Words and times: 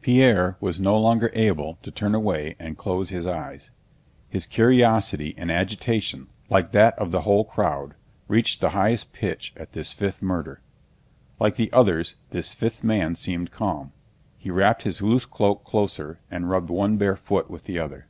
Pierre 0.00 0.56
was 0.58 0.80
no 0.80 0.98
longer 0.98 1.28
able 1.34 1.76
to 1.82 1.90
turn 1.90 2.14
away 2.14 2.56
and 2.58 2.78
close 2.78 3.10
his 3.10 3.26
eyes. 3.26 3.72
His 4.30 4.46
curiosity 4.46 5.34
and 5.36 5.50
agitation, 5.52 6.28
like 6.48 6.72
that 6.72 6.98
of 6.98 7.10
the 7.10 7.20
whole 7.28 7.44
crowd, 7.44 7.94
reached 8.26 8.62
the 8.62 8.70
highest 8.70 9.12
pitch 9.12 9.52
at 9.54 9.72
this 9.72 9.92
fifth 9.92 10.22
murder. 10.22 10.62
Like 11.38 11.56
the 11.56 11.70
others 11.74 12.14
this 12.30 12.54
fifth 12.54 12.82
man 12.82 13.16
seemed 13.16 13.50
calm; 13.50 13.92
he 14.38 14.50
wrapped 14.50 14.84
his 14.84 15.02
loose 15.02 15.26
cloak 15.26 15.62
closer 15.64 16.20
and 16.30 16.48
rubbed 16.48 16.70
one 16.70 16.96
bare 16.96 17.14
foot 17.16 17.50
with 17.50 17.64
the 17.64 17.78
other. 17.78 18.06